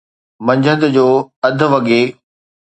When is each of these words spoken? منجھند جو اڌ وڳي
منجھند 0.45 0.83
جو 0.95 1.05
اڌ 1.47 1.59
وڳي 1.71 2.01